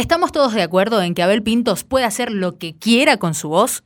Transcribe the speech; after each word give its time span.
¿Estamos 0.00 0.32
todos 0.32 0.54
de 0.54 0.62
acuerdo 0.62 1.02
en 1.02 1.12
que 1.12 1.22
Abel 1.22 1.42
Pintos 1.42 1.84
puede 1.84 2.06
hacer 2.06 2.32
lo 2.32 2.56
que 2.56 2.74
quiera 2.74 3.18
con 3.18 3.34
su 3.34 3.50
voz? 3.50 3.84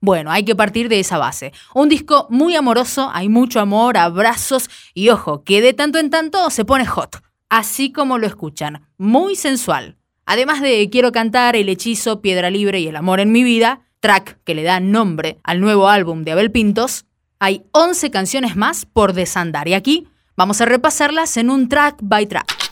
Bueno, 0.00 0.32
hay 0.32 0.44
que 0.44 0.56
partir 0.56 0.88
de 0.88 0.98
esa 0.98 1.18
base. 1.18 1.52
Un 1.72 1.88
disco 1.88 2.26
muy 2.30 2.56
amoroso, 2.56 3.12
hay 3.14 3.28
mucho 3.28 3.60
amor, 3.60 3.96
abrazos 3.96 4.68
y 4.92 5.08
ojo, 5.10 5.44
que 5.44 5.60
de 5.60 5.72
tanto 5.72 6.00
en 6.00 6.10
tanto 6.10 6.50
se 6.50 6.64
pone 6.64 6.84
hot, 6.84 7.22
así 7.48 7.92
como 7.92 8.18
lo 8.18 8.26
escuchan, 8.26 8.88
muy 8.98 9.36
sensual. 9.36 9.96
Además 10.24 10.62
de 10.62 10.90
Quiero 10.90 11.12
cantar, 11.12 11.54
El 11.54 11.68
hechizo, 11.68 12.20
Piedra 12.20 12.50
Libre 12.50 12.80
y 12.80 12.88
El 12.88 12.96
amor 12.96 13.20
en 13.20 13.30
mi 13.30 13.44
vida, 13.44 13.82
track 14.00 14.40
que 14.42 14.56
le 14.56 14.64
da 14.64 14.80
nombre 14.80 15.38
al 15.44 15.60
nuevo 15.60 15.88
álbum 15.88 16.24
de 16.24 16.32
Abel 16.32 16.50
Pintos, 16.50 17.06
hay 17.38 17.62
11 17.70 18.10
canciones 18.10 18.56
más 18.56 18.84
por 18.84 19.12
desandar 19.12 19.68
y 19.68 19.74
aquí 19.74 20.08
vamos 20.36 20.60
a 20.60 20.64
repasarlas 20.64 21.36
en 21.36 21.50
un 21.50 21.68
track 21.68 21.98
by 22.02 22.26
track. 22.26 22.65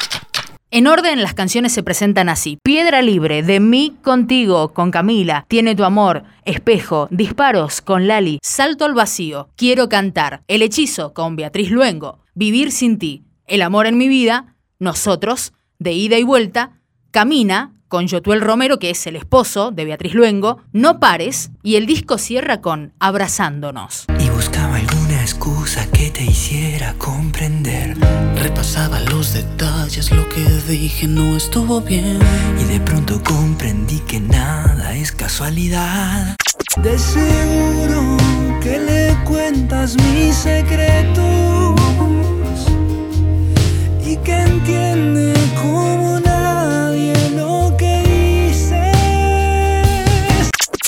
En 0.75 0.88
orden, 0.88 1.22
las 1.22 1.34
canciones 1.34 1.72
se 1.72 1.84
presentan 1.84 2.29
así. 2.29 2.59
Piedra 2.61 3.00
Libre, 3.00 3.45
de 3.45 3.61
mí 3.61 3.96
contigo, 4.02 4.72
con 4.72 4.90
Camila, 4.90 5.46
Tiene 5.46 5.76
tu 5.76 5.85
amor, 5.85 6.25
Espejo, 6.44 7.07
Disparos, 7.12 7.80
con 7.80 8.08
Lali, 8.08 8.40
Salto 8.43 8.85
al 8.85 8.93
vacío, 8.93 9.50
Quiero 9.54 9.89
cantar, 9.89 10.43
El 10.49 10.63
hechizo, 10.63 11.14
con 11.14 11.36
Beatriz 11.36 11.71
Luengo, 11.71 12.18
Vivir 12.35 12.72
sin 12.72 12.99
ti, 12.99 13.22
El 13.46 13.63
amor 13.63 13.86
en 13.86 13.96
mi 13.96 14.08
vida, 14.08 14.57
Nosotros, 14.80 15.52
de 15.79 15.93
ida 15.93 16.18
y 16.18 16.25
vuelta, 16.25 16.80
Camina, 17.13 17.77
con 17.86 18.08
Yotuel 18.08 18.41
Romero, 18.41 18.80
que 18.80 18.91
es 18.91 19.07
el 19.07 19.14
esposo 19.14 19.71
de 19.71 19.85
Beatriz 19.85 20.14
Luengo, 20.14 20.61
No 20.72 20.99
pares, 20.99 21.52
y 21.63 21.77
el 21.77 21.86
disco 21.86 22.18
cierra 22.18 22.61
con 22.61 22.94
Abrazándonos. 22.99 24.07
Y 24.18 24.29
buscaba 24.29 24.75
alguna 24.75 25.04
excusa 25.25 25.87
que 25.87 26.11
te 26.11 26.23
hiciera 26.23 26.95
comprender. 26.99 27.96
Repasaba 28.37 29.01
los 29.01 29.33
detalles, 29.33 30.11
lo 30.11 30.29
que 30.29 30.45
dije 30.69 31.07
no 31.07 31.37
estuvo 31.37 31.81
bien. 31.81 32.19
Y 32.61 32.64
de 32.64 32.78
pronto 32.81 33.23
comprendí 33.23 34.00
que 34.00 34.20
nada 34.20 34.95
es 34.95 35.12
casualidad. 35.12 36.37
De 36.83 36.98
seguro 36.98 38.19
que 38.61 38.78
le 38.78 39.25
cuentas 39.25 39.97
mis 39.97 40.36
secretos 40.36 41.44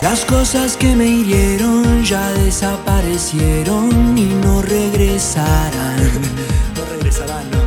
Las 0.08 0.24
cosas 0.24 0.76
que 0.76 0.94
me 0.94 1.04
hirieron 1.04 2.04
ya 2.04 2.30
desaparecieron 2.34 4.16
y 4.16 4.26
no 4.44 4.62
regresarán. 4.62 5.96
No 6.76 6.82
regresarán, 6.92 7.50
no. 7.50 7.58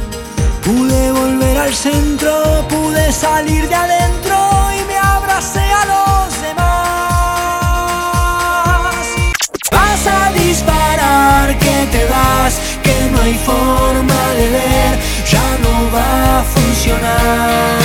Pude 0.64 1.12
volver 1.12 1.58
al 1.58 1.73
centro, 1.73 2.66
pude 2.70 3.12
salir 3.12 3.67
de 3.67 3.76
adentro 3.76 4.38
y 4.80 4.86
me 4.88 4.98
abracé 4.98 5.66
a 5.82 5.86
los 5.94 6.42
demás. 6.42 6.66
Vas 9.73 10.08
a 10.08 10.32
disparar 10.32 11.60
que 11.60 11.88
te 11.92 12.06
vas, 12.06 12.54
que 12.82 13.12
no 13.12 13.20
hay 13.20 13.34
forma 13.34 14.22
de 14.40 14.50
ver, 14.50 14.98
ya 15.30 15.58
no 15.66 15.73
va 15.94 16.40
a 16.40 16.44
funcionar. 16.44 17.80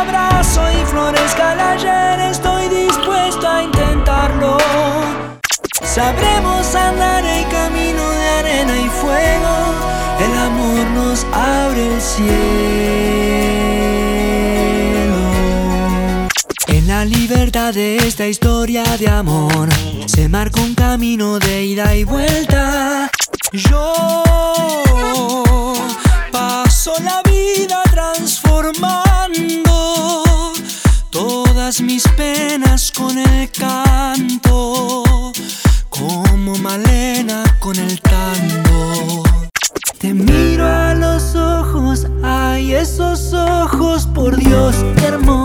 Abrazo 0.00 0.62
y 0.70 0.84
florezca 0.86 1.52
el 1.52 2.20
Estoy 2.30 2.68
dispuesto 2.68 3.48
a 3.48 3.62
intentarlo 3.62 4.58
Sabremos 5.82 6.74
andar 6.74 7.24
el 7.24 7.48
camino 7.48 8.10
de 8.10 8.28
arena 8.40 8.76
y 8.78 8.88
fuego 8.88 9.54
El 10.20 10.38
amor 10.38 10.86
nos 10.94 11.26
abre 11.32 11.94
el 11.94 12.00
cielo 12.00 13.56
en 16.68 16.86
la 16.88 17.04
libertad 17.04 17.74
de 17.74 17.96
esta 17.96 18.26
historia 18.26 18.84
de 18.98 19.08
amor 19.08 19.68
se 20.06 20.28
marca 20.28 20.60
un 20.60 20.74
camino 20.74 21.38
de 21.38 21.64
ida 21.64 21.94
y 21.94 22.04
vuelta. 22.04 23.10
Yo 23.52 23.92
paso 26.32 26.94
la 27.02 27.25
mis 31.96 32.08
penas 32.08 32.92
con 32.92 33.16
el 33.16 33.50
canto, 33.50 35.02
como 35.88 36.54
Malena 36.56 37.42
con 37.58 37.74
el 37.78 37.98
tango. 38.02 39.22
Te 39.96 40.12
miro 40.12 40.66
a 40.66 40.92
los 40.92 41.34
ojos, 41.34 42.06
ay, 42.22 42.74
esos 42.74 43.32
ojos, 43.32 44.06
por 44.14 44.36
Dios, 44.36 44.76
hermosos. 45.02 45.35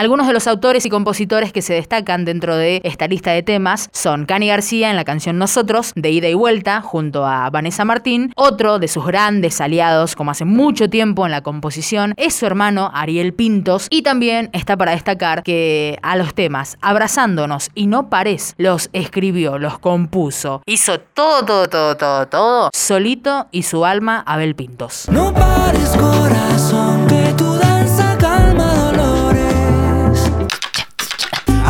Algunos 0.00 0.26
de 0.26 0.32
los 0.32 0.46
autores 0.46 0.86
y 0.86 0.88
compositores 0.88 1.52
que 1.52 1.60
se 1.60 1.74
destacan 1.74 2.24
dentro 2.24 2.56
de 2.56 2.80
esta 2.84 3.06
lista 3.06 3.32
de 3.32 3.42
temas 3.42 3.90
son 3.92 4.24
Cani 4.24 4.48
García 4.48 4.88
en 4.88 4.96
la 4.96 5.04
canción 5.04 5.36
Nosotros, 5.36 5.92
de 5.94 6.10
ida 6.10 6.26
y 6.26 6.32
vuelta, 6.32 6.80
junto 6.80 7.26
a 7.26 7.50
Vanessa 7.50 7.84
Martín. 7.84 8.32
Otro 8.34 8.78
de 8.78 8.88
sus 8.88 9.04
grandes 9.04 9.60
aliados, 9.60 10.16
como 10.16 10.30
hace 10.30 10.46
mucho 10.46 10.88
tiempo 10.88 11.26
en 11.26 11.32
la 11.32 11.42
composición, 11.42 12.14
es 12.16 12.34
su 12.34 12.46
hermano 12.46 12.90
Ariel 12.94 13.34
Pintos. 13.34 13.88
Y 13.90 14.00
también 14.00 14.48
está 14.54 14.74
para 14.74 14.92
destacar 14.92 15.42
que 15.42 15.98
a 16.00 16.16
los 16.16 16.32
temas 16.32 16.78
Abrazándonos 16.80 17.68
y 17.74 17.86
No 17.86 18.08
Pares 18.08 18.54
los 18.56 18.88
escribió, 18.94 19.58
los 19.58 19.78
compuso, 19.80 20.62
hizo 20.64 20.98
todo, 20.98 21.44
todo, 21.44 21.68
todo, 21.68 21.96
todo, 21.98 22.26
todo, 22.26 22.70
solito 22.72 23.48
y 23.50 23.64
su 23.64 23.84
alma 23.84 24.24
Abel 24.26 24.54
Pintos. 24.54 25.10
No 25.10 25.34
pares 25.34 25.90
corazón, 25.90 27.06
que 27.06 27.34
tu 27.36 27.69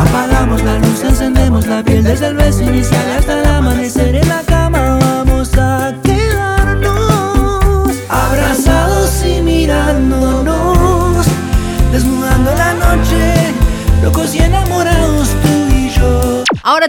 Apagamos 0.01 0.63
la 0.63 0.79
luz, 0.79 1.03
encendemos 1.03 1.67
la 1.67 1.83
piel. 1.83 2.03
Desde 2.03 2.27
el 2.27 2.35
beso 2.35 2.63
inicial 2.63 3.11
hasta 3.17 3.39
el 3.39 3.45
amanecer 3.45 4.15
en 4.15 4.27
la 4.27 4.50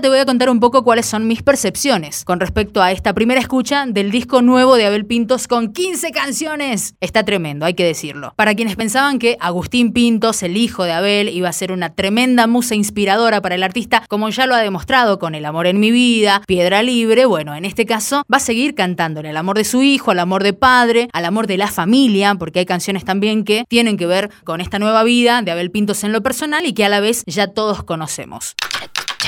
te 0.02 0.08
voy 0.08 0.18
a 0.18 0.26
contar 0.26 0.50
un 0.50 0.58
poco 0.58 0.82
cuáles 0.82 1.06
son 1.06 1.28
mis 1.28 1.44
percepciones 1.44 2.24
con 2.24 2.40
respecto 2.40 2.82
a 2.82 2.90
esta 2.90 3.14
primera 3.14 3.40
escucha 3.40 3.86
del 3.86 4.10
disco 4.10 4.42
nuevo 4.42 4.74
de 4.74 4.84
Abel 4.84 5.06
Pintos 5.06 5.46
con 5.46 5.72
15 5.72 6.10
canciones. 6.10 6.96
Está 7.00 7.24
tremendo, 7.24 7.66
hay 7.66 7.74
que 7.74 7.84
decirlo. 7.84 8.34
Para 8.36 8.56
quienes 8.56 8.74
pensaban 8.74 9.20
que 9.20 9.36
Agustín 9.38 9.92
Pintos, 9.92 10.42
el 10.42 10.56
hijo 10.56 10.82
de 10.82 10.90
Abel, 10.90 11.28
iba 11.28 11.48
a 11.48 11.52
ser 11.52 11.70
una 11.70 11.94
tremenda 11.94 12.48
musa 12.48 12.74
inspiradora 12.74 13.40
para 13.40 13.54
el 13.54 13.62
artista, 13.62 14.02
como 14.08 14.28
ya 14.28 14.48
lo 14.48 14.56
ha 14.56 14.58
demostrado 14.58 15.20
con 15.20 15.36
El 15.36 15.44
amor 15.44 15.68
en 15.68 15.78
mi 15.78 15.92
vida, 15.92 16.42
Piedra 16.48 16.82
Libre, 16.82 17.24
bueno, 17.24 17.54
en 17.54 17.64
este 17.64 17.86
caso 17.86 18.24
va 18.30 18.38
a 18.38 18.40
seguir 18.40 18.74
cantándole 18.74 19.28
al 19.28 19.36
amor 19.36 19.56
de 19.56 19.64
su 19.64 19.84
hijo, 19.84 20.10
al 20.10 20.18
amor 20.18 20.42
de 20.42 20.52
padre, 20.52 21.08
al 21.12 21.24
amor 21.26 21.46
de 21.46 21.58
la 21.58 21.68
familia, 21.68 22.34
porque 22.34 22.58
hay 22.58 22.66
canciones 22.66 23.04
también 23.04 23.44
que 23.44 23.66
tienen 23.68 23.96
que 23.96 24.06
ver 24.06 24.30
con 24.42 24.60
esta 24.60 24.80
nueva 24.80 25.04
vida 25.04 25.42
de 25.42 25.52
Abel 25.52 25.70
Pintos 25.70 26.02
en 26.02 26.10
lo 26.10 26.24
personal 26.24 26.66
y 26.66 26.72
que 26.72 26.84
a 26.84 26.88
la 26.88 26.98
vez 26.98 27.22
ya 27.26 27.46
todos 27.46 27.84
conocemos. 27.84 28.56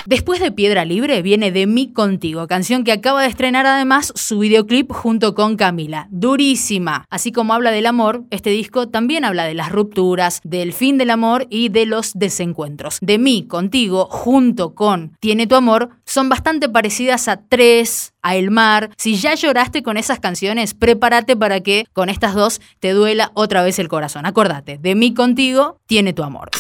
Después 0.07 0.39
de 0.39 0.53
Piedra 0.53 0.85
Libre 0.85 1.23
viene 1.23 1.51
De 1.51 1.67
mí 1.67 1.91
contigo, 1.91 2.47
canción 2.47 2.85
que 2.85 2.93
acaba 2.93 3.23
de 3.23 3.29
estrenar 3.29 3.65
además 3.65 4.13
su 4.15 4.39
videoclip 4.39 4.93
junto 4.93 5.35
con 5.35 5.57
Camila. 5.57 6.09
Durísima. 6.11 7.07
Así 7.09 7.33
como 7.33 7.55
habla 7.55 7.71
del 7.71 7.87
amor, 7.87 8.25
este 8.29 8.51
disco 8.51 8.91
también 8.91 9.25
habla 9.25 9.45
de 9.45 9.55
las 9.55 9.73
rupturas, 9.73 10.43
del 10.45 10.75
fin 10.75 10.99
del 10.99 11.09
amor 11.09 11.47
y 11.49 11.71
de 11.71 11.87
los 11.87 12.13
desencuentros. 12.13 12.99
De 13.01 13.17
mí 13.17 13.47
contigo, 13.47 14.07
junto 14.11 14.75
con 14.75 15.17
Tiene 15.21 15.47
tu 15.47 15.55
amor, 15.55 15.89
son 16.05 16.29
bastante 16.29 16.69
parecidas 16.69 17.27
a 17.29 17.41
Tres, 17.41 18.13
a 18.21 18.37
El 18.37 18.51
Mar. 18.51 18.91
Si 18.99 19.17
ya 19.17 19.35
lloraste 19.35 19.83
con 19.83 19.97
esas 19.97 20.21
canciones, 20.21 20.75
prepárate 20.75 21.35
para 21.35 21.61
que 21.61 21.87
con 21.95 22.11
estas 22.11 22.35
dos 22.35 22.61
te 22.79 22.93
duela 22.93 23.31
otra 23.33 23.63
vez 23.63 23.79
el 23.79 23.89
corazón. 23.89 24.27
Acordate, 24.27 24.77
De 24.77 24.95
mí 24.95 25.15
contigo, 25.15 25.79
Tiene 25.87 26.13
tu 26.13 26.25
amor. 26.25 26.51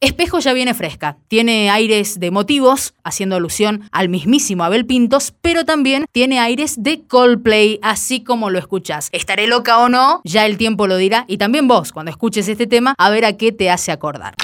Espejo 0.00 0.40
ya 0.40 0.52
viene 0.52 0.74
fresca, 0.74 1.16
tiene 1.28 1.70
aires 1.70 2.20
de 2.20 2.30
motivos, 2.30 2.94
haciendo 3.02 3.36
alusión 3.36 3.88
al 3.92 4.08
mismísimo 4.08 4.64
Abel 4.64 4.84
Pintos, 4.84 5.32
pero 5.40 5.64
también 5.64 6.04
tiene 6.12 6.38
aires 6.38 6.82
de 6.82 7.02
Coldplay, 7.06 7.78
así 7.82 8.22
como 8.22 8.50
lo 8.50 8.58
escuchas. 8.58 9.08
¿Estaré 9.12 9.46
loca 9.46 9.78
o 9.78 9.88
no? 9.88 10.20
Ya 10.24 10.44
el 10.44 10.58
tiempo 10.58 10.86
lo 10.86 10.96
dirá, 10.96 11.24
y 11.28 11.38
también 11.38 11.66
vos, 11.66 11.92
cuando 11.92 12.10
escuches 12.10 12.46
este 12.48 12.66
tema, 12.66 12.94
a 12.98 13.10
ver 13.10 13.24
a 13.24 13.36
qué 13.36 13.52
te 13.52 13.70
hace 13.70 13.90
acordar. 13.90 14.34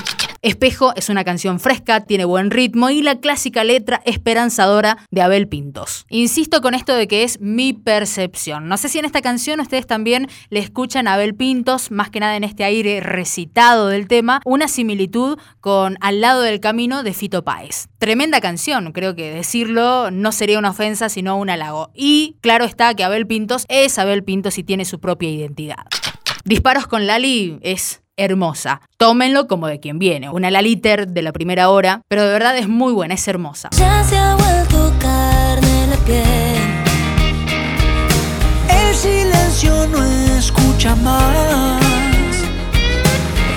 Espejo 0.45 0.93
es 0.97 1.09
una 1.09 1.23
canción 1.23 1.61
fresca, 1.61 2.01
tiene 2.01 2.25
buen 2.25 2.51
ritmo 2.51 2.91
y 2.91 3.01
la 3.01 3.21
clásica 3.21 3.63
letra 3.63 4.03
esperanzadora 4.05 4.99
de 5.13 5.23
Abel 5.23 5.47
Pintos. 5.47 6.05
Insisto 6.09 6.61
con 6.61 6.75
esto 6.75 6.97
de 6.97 7.07
que 7.07 7.23
es 7.23 7.41
mi 7.41 7.73
percepción. 7.73 8.67
No 8.67 8.77
sé 8.77 8.89
si 8.89 8.99
en 8.99 9.05
esta 9.05 9.23
canción 9.23 9.61
ustedes 9.61 9.87
también 9.87 10.27
le 10.51 10.59
escuchan 10.59 11.07
a 11.07 11.15
Abel 11.15 11.37
Pintos, 11.37 11.93
más 11.93 12.11
que 12.11 12.19
nada 12.19 12.35
en 12.35 12.43
este 12.43 12.65
aire 12.65 12.99
recitado 13.01 13.87
del 13.87 14.09
tema, 14.09 14.41
una 14.45 14.67
similitud 14.67 15.39
con 15.61 15.97
Al 16.01 16.21
lado 16.21 16.43
del 16.43 16.59
camino 16.59 17.05
de 17.05 17.15
Fito 17.15 17.45
Páez. 17.45 17.87
Tremenda 17.99 18.41
canción, 18.41 18.91
creo 18.91 19.15
que 19.15 19.33
decirlo 19.33 20.11
no 20.11 20.33
sería 20.33 20.59
una 20.59 20.71
ofensa 20.71 21.09
sino 21.09 21.37
un 21.39 21.51
halago. 21.51 21.93
Y 21.95 22.35
claro 22.41 22.65
está 22.65 22.93
que 22.97 23.05
Abel 23.05 23.29
Pintos 23.29 23.65
es 23.69 23.97
Abel 23.97 24.25
Pintos 24.25 24.59
y 24.59 24.65
tiene 24.65 24.87
su 24.87 24.99
propia 24.99 25.31
identidad. 25.31 25.87
Disparos 26.45 26.89
con 26.89 27.07
Lali 27.07 27.61
es 27.63 28.02
hermosa. 28.17 28.81
Tómenlo 28.97 29.47
como 29.47 29.67
de 29.67 29.81
quien 29.81 29.99
viene. 29.99 30.31
Una 30.31 30.51
Laliter 30.51 31.09
de 31.09 31.23
la 31.23 31.33
primera 31.33 31.71
hora, 31.71 32.03
pero 32.09 32.25
de 32.25 32.33
verdad 32.33 32.57
es 32.57 32.69
muy 32.69 32.93
buena, 32.93 33.15
es 33.15 33.27
hermosa. 33.29 33.71
Ya 33.73 34.05
se 34.05 34.17
ha 34.17 34.37
vuelto 34.37 34.93
carne 34.99 35.87
la 35.89 35.97
piel. 36.05 36.83
El 38.69 38.95
silencio 38.95 39.87
no 39.89 40.03
escucha 40.37 40.95
más. 40.97 41.83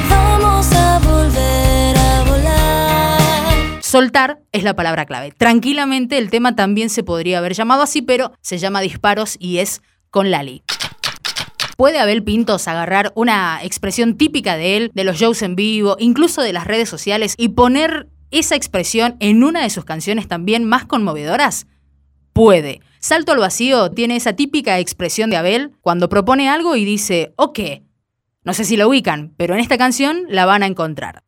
Vamos 0.10 0.72
a 0.74 1.00
volver 1.00 1.98
a 1.98 2.24
volar. 2.24 3.84
Soltar 3.84 4.40
es 4.52 4.64
la 4.64 4.76
palabra 4.76 5.06
clave. 5.06 5.32
Tranquilamente 5.32 6.18
el 6.18 6.30
tema 6.30 6.56
también 6.56 6.90
se 6.90 7.04
podría 7.04 7.40
haber 7.40 7.54
llamado 7.54 7.82
así, 7.82 8.02
pero 8.02 8.32
se 8.42 8.58
llama 8.58 8.82
Disparos 8.82 9.36
y 9.40 9.60
es 9.60 9.82
con 10.10 10.32
Lali. 10.32 10.64
¿Puede 11.76 12.00
Abel 12.00 12.24
Pintos 12.24 12.68
agarrar 12.70 13.12
una 13.16 13.60
expresión 13.62 14.16
típica 14.16 14.56
de 14.56 14.78
él, 14.78 14.92
de 14.94 15.04
los 15.04 15.18
shows 15.18 15.42
en 15.42 15.56
vivo, 15.56 15.98
incluso 16.00 16.42
de 16.42 16.54
las 16.54 16.66
redes 16.66 16.88
sociales, 16.88 17.36
y 17.38 17.50
poner 17.50 18.08
esa 18.32 18.56
expresión 18.56 19.18
en 19.20 19.44
una 19.44 19.62
de 19.62 19.70
sus 19.70 19.84
canciones 19.84 20.28
también 20.28 20.64
más 20.64 20.86
conmovedoras? 20.86 21.68
Puede. 22.32 22.82
Salto 23.00 23.34
al 23.34 23.40
vacío 23.40 23.92
tiene 23.92 24.16
esa 24.16 24.34
típica 24.34 24.80
expresión 24.80 25.30
de 25.30 25.38
Abel 25.38 25.74
cuando 25.82 26.10
propone 26.10 26.50
algo 26.50 26.76
y 26.76 26.86
dice, 26.86 27.34
ok. 27.36 27.60
No 28.44 28.54
sé 28.54 28.64
si 28.64 28.78
lo 28.78 28.88
ubican, 28.88 29.34
pero 29.36 29.54
en 29.54 29.60
esta 29.60 29.78
canción 29.78 30.24
la 30.30 30.46
van 30.46 30.64
a 30.64 30.68
encontrar. 30.68 31.24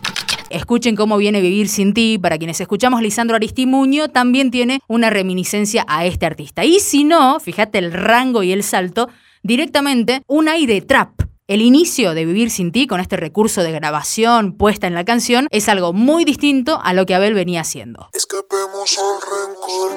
Escuchen 0.49 0.95
cómo 0.95 1.17
viene 1.17 1.41
Vivir 1.41 1.67
sin 1.67 1.93
ti. 1.93 2.17
Para 2.17 2.37
quienes 2.37 2.61
escuchamos 2.61 3.01
Lisandro 3.01 3.35
Aristimuño, 3.35 4.09
también 4.09 4.49
tiene 4.49 4.79
una 4.87 5.09
reminiscencia 5.09 5.83
a 5.87 6.05
este 6.05 6.25
artista. 6.25 6.63
Y 6.63 6.79
si 6.79 7.03
no, 7.03 7.39
fíjate 7.39 7.79
el 7.79 7.91
rango 7.91 8.43
y 8.43 8.53
el 8.53 8.63
salto, 8.63 9.09
directamente 9.47 10.23
un 10.27 10.49
aire 10.49 10.81
trap. 10.81 11.21
El 11.47 11.61
inicio 11.61 12.13
de 12.13 12.25
Vivir 12.25 12.51
sin 12.51 12.73
ti, 12.73 12.85
con 12.85 12.99
este 12.99 13.15
recurso 13.15 13.63
de 13.63 13.71
grabación 13.71 14.51
puesta 14.51 14.87
en 14.87 14.93
la 14.93 15.05
canción, 15.05 15.47
es 15.51 15.69
algo 15.69 15.93
muy 15.93 16.25
distinto 16.25 16.81
a 16.83 16.91
lo 16.91 17.05
que 17.05 17.15
Abel 17.15 17.33
venía 17.33 17.61
haciendo. 17.61 18.09
Escapemos 18.13 18.99
al 18.99 19.21
rencor. 19.21 19.91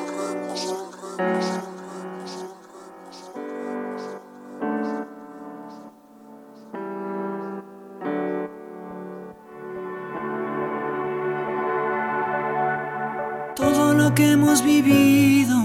Todo 13.56 13.94
lo 13.94 14.14
que 14.14 14.31
hemos 14.31 14.62
vivido, 14.64 15.56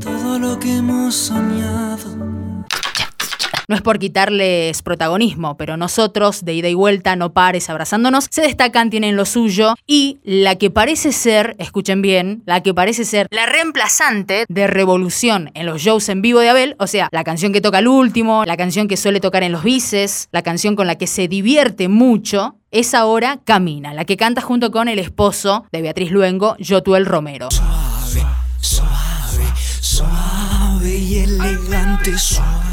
todo 0.00 0.38
lo 0.38 0.58
que 0.58 0.76
hemos 0.76 1.14
soñado. 1.14 2.31
No 3.72 3.76
es 3.76 3.80
por 3.80 3.98
quitarles 3.98 4.82
protagonismo, 4.82 5.56
pero 5.56 5.78
nosotros, 5.78 6.44
de 6.44 6.52
ida 6.52 6.68
y 6.68 6.74
vuelta, 6.74 7.16
no 7.16 7.32
pares 7.32 7.70
abrazándonos, 7.70 8.26
se 8.30 8.42
destacan, 8.42 8.90
tienen 8.90 9.16
lo 9.16 9.24
suyo 9.24 9.76
y 9.86 10.18
la 10.24 10.56
que 10.56 10.68
parece 10.68 11.10
ser, 11.10 11.56
escuchen 11.58 12.02
bien, 12.02 12.42
la 12.44 12.62
que 12.62 12.74
parece 12.74 13.06
ser 13.06 13.28
la 13.30 13.46
reemplazante 13.46 14.44
de 14.46 14.66
Revolución 14.66 15.52
en 15.54 15.64
los 15.64 15.80
shows 15.80 16.10
en 16.10 16.20
vivo 16.20 16.40
de 16.40 16.50
Abel, 16.50 16.76
o 16.78 16.86
sea, 16.86 17.08
la 17.12 17.24
canción 17.24 17.54
que 17.54 17.62
toca 17.62 17.78
al 17.78 17.88
último, 17.88 18.44
la 18.44 18.58
canción 18.58 18.88
que 18.88 18.98
suele 18.98 19.20
tocar 19.20 19.42
en 19.42 19.52
los 19.52 19.64
bices, 19.64 20.28
la 20.32 20.42
canción 20.42 20.76
con 20.76 20.86
la 20.86 20.96
que 20.96 21.06
se 21.06 21.26
divierte 21.26 21.88
mucho, 21.88 22.56
es 22.72 22.92
ahora 22.92 23.40
Camina, 23.42 23.94
la 23.94 24.04
que 24.04 24.18
canta 24.18 24.42
junto 24.42 24.70
con 24.70 24.88
el 24.88 24.98
esposo 24.98 25.64
de 25.72 25.80
Beatriz 25.80 26.10
Luengo, 26.10 26.56
Yotuel 26.58 27.06
Romero. 27.06 27.48
Suave, 27.50 28.26
suave, 28.60 29.46
suave 29.80 30.94
y 30.94 31.20
elegante, 31.20 32.18
suave, 32.18 32.71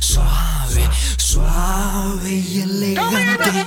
suave, 0.00 0.88
suave 1.16 2.30
y 2.30 2.60
elegante. 2.60 3.66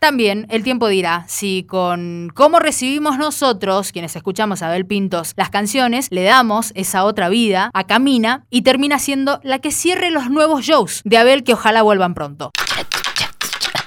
También 0.00 0.46
el 0.48 0.62
tiempo 0.62 0.88
dirá 0.88 1.24
si 1.28 1.64
con 1.64 2.30
cómo 2.34 2.60
recibimos 2.60 3.18
nosotros, 3.18 3.92
quienes 3.92 4.14
escuchamos 4.14 4.62
a 4.62 4.68
Abel 4.68 4.86
Pintos, 4.86 5.34
las 5.36 5.50
canciones, 5.50 6.06
le 6.10 6.22
damos 6.22 6.72
esa 6.76 7.04
otra 7.04 7.28
vida 7.28 7.70
a 7.74 7.84
Camina 7.84 8.46
y 8.48 8.62
termina 8.62 8.98
siendo 9.00 9.40
la 9.42 9.58
que 9.58 9.72
cierre 9.72 10.10
los 10.10 10.30
nuevos 10.30 10.64
shows 10.64 11.02
de 11.04 11.18
Abel 11.18 11.42
que 11.42 11.54
ojalá 11.54 11.82
vuelvan 11.82 12.14
pronto. 12.14 12.52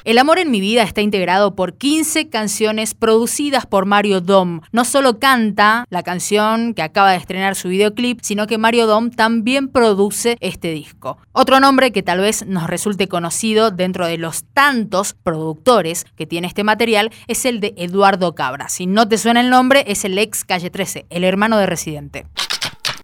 El 0.04 0.18
amor 0.18 0.40
en 0.40 0.50
mi 0.50 0.60
vida 0.60 0.82
está 0.82 1.02
integrado 1.02 1.56
por 1.56 1.76
15 1.78 2.30
canciones 2.30 2.96
producidas 2.96 3.68
por 3.68 3.86
Mario 3.86 4.20
Dom. 4.20 4.62
No 4.72 4.84
solo 4.84 5.20
canta 5.20 5.86
la 5.92 6.02
canción 6.02 6.74
que 6.74 6.82
acaba 6.82 7.12
de 7.12 7.18
estrenar 7.18 7.56
su 7.56 7.68
videoclip, 7.68 8.20
sino 8.24 8.48
que 8.48 8.58
Mario 8.58 8.88
Dom 8.88 9.12
también 9.12 9.68
produce 9.68 10.38
este 10.40 10.72
disco. 10.72 11.20
Otro 11.34 11.60
nombre 11.60 11.92
que 11.92 12.02
tal 12.02 12.20
vez 12.20 12.48
nos 12.48 12.66
resulte 12.66 13.08
conocido 13.08 13.70
dentro 13.70 14.08
de 14.08 14.18
los 14.18 14.44
tantos 14.56 15.14
productores 15.14 16.06
que 16.16 16.26
tiene 16.26 16.48
este 16.48 16.64
material 16.64 17.12
es 17.28 17.46
el 17.46 17.60
de 17.60 17.76
Eduardo 17.78 18.34
Cabra. 18.34 18.70
Si 18.70 18.88
no 18.88 19.08
te 19.08 19.20
suena 19.20 19.42
el 19.42 19.52
nombre, 19.52 19.84
es 19.86 20.04
el 20.04 20.18
ex 20.18 20.44
Calle 20.44 20.72
13, 20.72 21.06
el 21.12 21.24
hermano 21.24 21.60
de 21.60 21.68
Residente. 21.68 22.26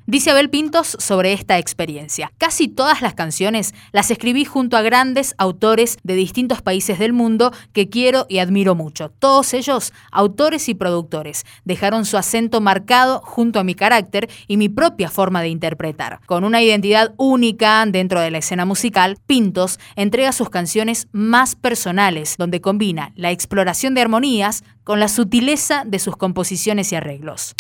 Dice 0.10 0.32
Abel 0.32 0.50
Pintos 0.50 0.96
sobre 1.02 1.34
esta 1.34 1.58
experiencia. 1.58 2.32
Casi 2.38 2.70
todas 2.70 3.02
las 3.02 3.14
canciones 3.14 3.74
las 3.92 4.10
escribí 4.10 4.46
junto 4.46 4.78
a 4.78 4.82
grandes 4.82 5.36
autores 5.38 5.98
de 6.02 6.16
distintos 6.16 6.62
países 6.62 6.98
del 6.98 7.12
mundo 7.12 7.52
que 7.74 7.90
quiero 7.90 8.26
y 8.30 8.38
admiro 8.38 8.74
mucho. 8.74 9.10
Todos 9.10 9.54
ellos, 9.54 9.92
autores 10.10 10.70
y 10.70 10.76
productores, 10.76 11.44
dejaron 11.66 12.06
su 12.06 12.16
acento 12.16 12.62
marcado 12.62 13.20
junto 13.20 13.60
a 13.60 13.66
mi 13.66 13.76
carácter 13.76 14.30
y 14.48 14.56
mi 14.56 14.70
propia 14.70 15.10
forma 15.10 15.42
de 15.42 15.50
interpretar. 15.50 16.22
Con 16.26 16.46
una 16.46 16.62
identidad 16.62 17.14
única 17.18 17.86
dentro 17.86 18.22
de 18.22 18.32
la 18.32 18.38
escena 18.38 18.64
musical, 18.64 19.18
Pintos 19.28 19.78
entrega 19.98 20.32
sus 20.32 20.50
canciones 20.50 21.10
más 21.12 21.56
personales, 21.56 22.36
donde 22.38 22.62
combina 22.62 23.12
la 23.18 23.32
exploración 23.32 23.94
de 23.94 24.04
armonías 24.04 24.64
con 24.86 25.02
la 25.02 25.10
sutileza 25.10 25.84
de 25.86 26.00
sus 26.00 26.16
composiciones 26.16 26.94
y 26.94 26.96
arreglos. 26.96 27.56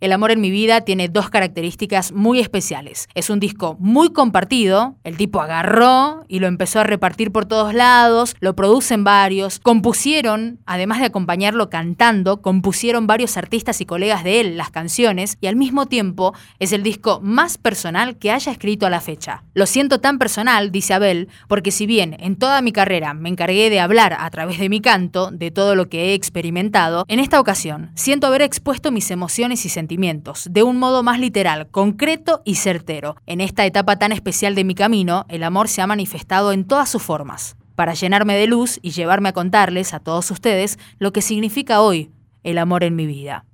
El 0.00 0.12
amor 0.12 0.30
en 0.32 0.40
mi 0.40 0.50
vida 0.50 0.80
tiene 0.80 1.08
dos 1.08 1.30
características 1.30 2.12
muy 2.12 2.40
especiales. 2.40 3.08
Es 3.14 3.30
un 3.30 3.40
disco 3.40 3.76
muy 3.78 4.12
compartido, 4.12 4.96
el 5.04 5.16
tipo 5.16 5.40
agarró 5.40 6.24
y 6.28 6.40
lo 6.40 6.46
empezó 6.46 6.80
a 6.80 6.84
repartir 6.84 7.32
por 7.32 7.46
todos 7.46 7.74
lados, 7.74 8.34
lo 8.40 8.56
producen 8.56 9.04
varios, 9.04 9.60
compusieron, 9.60 10.58
además 10.66 11.00
de 11.00 11.06
acompañarlo 11.06 11.70
cantando, 11.70 12.42
compusieron 12.42 13.06
varios 13.06 13.36
artistas 13.36 13.80
y 13.80 13.86
colegas 13.86 14.24
de 14.24 14.40
él 14.40 14.56
las 14.56 14.70
canciones 14.70 15.38
y 15.40 15.46
al 15.46 15.56
mismo 15.56 15.86
tiempo 15.86 16.34
es 16.58 16.72
el 16.72 16.82
disco 16.82 17.20
más 17.22 17.58
personal 17.58 18.16
que 18.18 18.30
haya 18.30 18.52
escrito 18.52 18.86
a 18.86 18.90
la 18.90 19.00
fecha. 19.00 19.44
Lo 19.54 19.66
siento 19.66 20.00
tan 20.00 20.18
personal, 20.18 20.72
dice 20.72 20.94
Abel, 20.94 21.28
porque 21.48 21.70
si 21.70 21.86
bien 21.86 22.16
en 22.18 22.36
toda 22.36 22.62
mi 22.62 22.72
carrera 22.72 23.14
me 23.14 23.28
encargué 23.28 23.70
de 23.70 23.80
hablar 23.80 24.16
a 24.18 24.30
través 24.30 24.58
de 24.58 24.68
mi 24.68 24.80
canto, 24.80 25.30
de 25.30 25.50
todo 25.50 25.74
lo 25.74 25.88
que 25.88 26.10
he 26.10 26.14
experimentado, 26.14 27.04
en 27.08 27.20
esta 27.20 27.40
ocasión 27.40 27.90
siento 27.94 28.26
haber 28.26 28.42
expuesto 28.42 28.90
mis 28.90 29.10
emociones 29.10 29.64
y 29.64 29.68
sentimientos 29.72 30.48
de 30.50 30.62
un 30.62 30.78
modo 30.78 31.02
más 31.02 31.18
literal, 31.18 31.68
concreto 31.70 32.42
y 32.44 32.56
certero. 32.56 33.16
En 33.26 33.40
esta 33.40 33.66
etapa 33.66 33.98
tan 33.98 34.12
especial 34.12 34.54
de 34.54 34.64
mi 34.64 34.74
camino, 34.74 35.26
el 35.28 35.42
amor 35.42 35.68
se 35.68 35.82
ha 35.82 35.86
manifestado 35.86 36.52
en 36.52 36.64
todas 36.64 36.88
sus 36.88 37.02
formas, 37.02 37.56
para 37.74 37.94
llenarme 37.94 38.34
de 38.34 38.46
luz 38.46 38.78
y 38.82 38.90
llevarme 38.90 39.30
a 39.30 39.32
contarles 39.32 39.94
a 39.94 40.00
todos 40.00 40.30
ustedes 40.30 40.78
lo 40.98 41.12
que 41.12 41.22
significa 41.22 41.80
hoy 41.80 42.10
el 42.44 42.58
amor 42.58 42.84
en 42.84 42.96
mi 42.96 43.06
vida. 43.06 43.44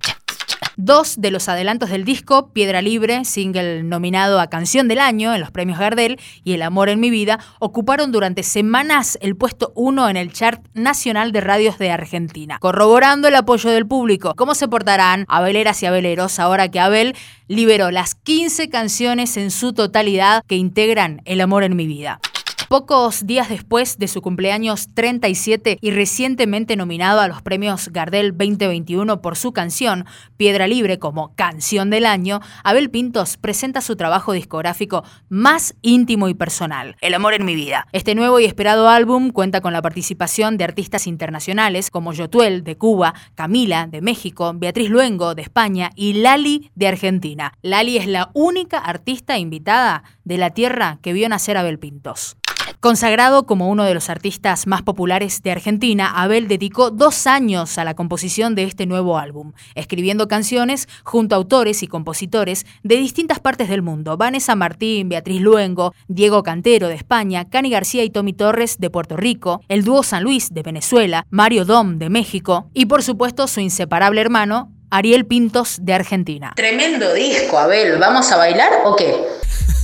Dos 0.81 1.19
de 1.19 1.29
los 1.29 1.49
adelantos 1.49 1.89
del 1.89 2.05
disco, 2.05 2.53
Piedra 2.53 2.81
Libre, 2.81 3.25
single 3.25 3.83
nominado 3.83 4.39
a 4.39 4.47
Canción 4.47 4.87
del 4.87 4.99
Año 4.99 5.35
en 5.35 5.41
los 5.41 5.51
premios 5.51 5.77
Gardel, 5.77 6.17
y 6.45 6.53
El 6.53 6.61
Amor 6.61 6.87
en 6.87 7.01
mi 7.01 7.09
vida, 7.09 7.37
ocuparon 7.59 8.13
durante 8.13 8.43
semanas 8.43 9.17
el 9.19 9.35
puesto 9.35 9.73
uno 9.75 10.07
en 10.07 10.15
el 10.15 10.31
chart 10.31 10.65
nacional 10.73 11.33
de 11.33 11.41
radios 11.41 11.79
de 11.79 11.91
Argentina, 11.91 12.59
corroborando 12.61 13.27
el 13.27 13.35
apoyo 13.35 13.71
del 13.71 13.87
público. 13.87 14.35
¿Cómo 14.37 14.55
se 14.55 14.69
portarán 14.69 15.25
abeleras 15.27 15.83
y 15.83 15.85
abeleros 15.85 16.39
ahora 16.39 16.71
que 16.71 16.79
Abel 16.79 17.13
liberó 17.49 17.91
las 17.91 18.15
15 18.15 18.69
canciones 18.69 19.35
en 19.35 19.51
su 19.51 19.73
totalidad 19.73 20.45
que 20.47 20.55
integran 20.55 21.21
El 21.25 21.41
Amor 21.41 21.65
en 21.65 21.75
mi 21.75 21.87
vida? 21.87 22.21
Pocos 22.69 23.25
días 23.25 23.49
después 23.49 23.97
de 23.97 24.07
su 24.07 24.21
cumpleaños 24.21 24.89
37 24.93 25.79
y 25.81 25.89
recientemente 25.89 26.75
nominado 26.75 27.19
a 27.19 27.27
los 27.27 27.41
premios 27.41 27.89
Gardel 27.89 28.37
2021 28.37 29.23
por 29.23 29.37
su 29.37 29.53
canción 29.53 30.05
Piedra 30.37 30.67
Libre 30.67 30.99
como 30.99 31.33
Canción 31.33 31.89
del 31.89 32.05
Año, 32.05 32.41
Abel 32.63 32.91
Pintos 32.91 33.37
presenta 33.37 33.81
su 33.81 33.95
trabajo 33.95 34.33
discográfico 34.33 35.03
más 35.29 35.73
íntimo 35.81 36.29
y 36.29 36.35
personal, 36.35 36.95
El 37.01 37.15
amor 37.15 37.33
en 37.33 37.43
mi 37.43 37.55
vida. 37.55 37.87
Este 37.91 38.13
nuevo 38.13 38.39
y 38.39 38.45
esperado 38.45 38.87
álbum 38.87 39.31
cuenta 39.31 39.61
con 39.61 39.73
la 39.73 39.81
participación 39.81 40.57
de 40.57 40.65
artistas 40.65 41.07
internacionales 41.07 41.89
como 41.89 42.13
Yotuel 42.13 42.63
de 42.63 42.77
Cuba, 42.77 43.15
Camila 43.33 43.87
de 43.87 44.01
México, 44.01 44.53
Beatriz 44.53 44.91
Luengo 44.91 45.33
de 45.33 45.41
España 45.41 45.89
y 45.95 46.13
Lali 46.13 46.69
de 46.75 46.87
Argentina. 46.87 47.51
Lali 47.63 47.97
es 47.97 48.05
la 48.05 48.29
única 48.35 48.77
artista 48.77 49.39
invitada 49.39 50.03
de 50.23 50.37
la 50.37 50.51
tierra 50.51 50.99
que 51.01 51.13
vio 51.13 51.27
nacer 51.29 51.57
Abel 51.57 51.79
Pintos. 51.79 52.37
Consagrado 52.79 53.45
como 53.45 53.67
uno 53.67 53.83
de 53.83 53.93
los 53.93 54.09
artistas 54.09 54.65
más 54.65 54.83
populares 54.83 55.43
de 55.43 55.51
Argentina, 55.51 56.13
Abel 56.15 56.47
dedicó 56.47 56.91
dos 56.91 57.27
años 57.27 57.77
a 57.77 57.83
la 57.83 57.93
composición 57.93 58.55
de 58.55 58.63
este 58.63 58.85
nuevo 58.85 59.17
álbum, 59.17 59.51
escribiendo 59.75 60.29
canciones 60.29 60.87
junto 61.03 61.35
a 61.35 61.39
autores 61.39 61.83
y 61.83 61.87
compositores 61.87 62.65
de 62.83 62.95
distintas 62.95 63.41
partes 63.41 63.67
del 63.67 63.81
mundo. 63.81 64.15
Vanessa 64.15 64.55
Martín, 64.55 65.09
Beatriz 65.09 65.41
Luengo, 65.41 65.93
Diego 66.07 66.41
Cantero 66.41 66.87
de 66.87 66.95
España, 66.95 67.49
Cani 67.49 67.69
García 67.69 68.05
y 68.05 68.11
Tommy 68.11 68.31
Torres 68.31 68.77
de 68.79 68.89
Puerto 68.89 69.17
Rico, 69.17 69.59
el 69.67 69.83
dúo 69.83 70.01
San 70.01 70.23
Luis 70.23 70.53
de 70.53 70.63
Venezuela, 70.63 71.25
Mario 71.29 71.65
Dom 71.65 71.97
de 71.97 72.09
México 72.09 72.69
y 72.73 72.85
por 72.85 73.03
supuesto 73.03 73.47
su 73.47 73.59
inseparable 73.59 74.21
hermano, 74.21 74.71
Ariel 74.89 75.25
Pintos 75.25 75.79
de 75.81 75.95
Argentina. 75.95 76.53
Tremendo 76.55 77.13
disco, 77.13 77.59
Abel. 77.59 77.99
¿Vamos 77.99 78.31
a 78.31 78.37
bailar 78.37 78.71
o 78.85 78.95
qué? 78.95 79.15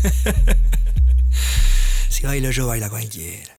Si 2.26 2.28
bailo 2.28 2.50
yo, 2.50 2.66
baila 2.66 2.90
cualquiera. 2.90 3.54